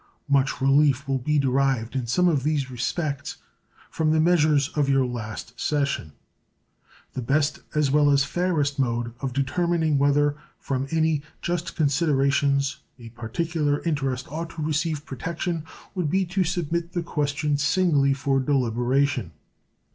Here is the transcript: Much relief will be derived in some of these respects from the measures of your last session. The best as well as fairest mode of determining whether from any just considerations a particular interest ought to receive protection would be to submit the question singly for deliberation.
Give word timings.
Much 0.27 0.59
relief 0.59 1.07
will 1.07 1.19
be 1.19 1.37
derived 1.37 1.95
in 1.95 2.07
some 2.07 2.27
of 2.27 2.41
these 2.41 2.71
respects 2.71 3.37
from 3.91 4.09
the 4.09 4.19
measures 4.19 4.69
of 4.69 4.89
your 4.89 5.05
last 5.05 5.53
session. 5.59 6.13
The 7.13 7.21
best 7.21 7.59
as 7.75 7.91
well 7.91 8.09
as 8.09 8.23
fairest 8.23 8.79
mode 8.79 9.13
of 9.19 9.31
determining 9.31 9.99
whether 9.99 10.35
from 10.57 10.87
any 10.89 11.21
just 11.39 11.75
considerations 11.75 12.77
a 12.97 13.09
particular 13.09 13.79
interest 13.83 14.25
ought 14.31 14.49
to 14.55 14.63
receive 14.63 15.05
protection 15.05 15.65
would 15.93 16.09
be 16.09 16.25
to 16.25 16.43
submit 16.43 16.93
the 16.93 17.03
question 17.03 17.55
singly 17.57 18.15
for 18.15 18.39
deliberation. 18.39 19.33